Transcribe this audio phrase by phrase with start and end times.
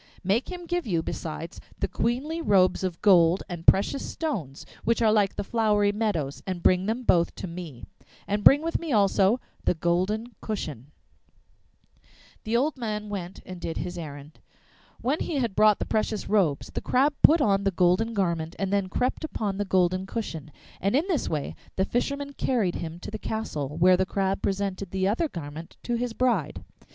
[0.23, 5.11] ''Make him give you, besides, the queenly robes of gold and precious stones which are
[5.11, 7.85] like the flowery meadows, and bring them both to me.
[8.27, 12.09] And bring me also the golden cushion.' (6) Ein Mohr.
[12.45, 14.39] The old man went and did his errand.
[15.01, 18.73] When he had brought the precious robes, the Crab put on the golden garment and
[18.73, 20.49] then crept upon the golden cushion,
[20.81, 24.89] and in this way the fisherman carried him to the castle, where the Crab presented
[24.89, 26.63] the other garment to his bride.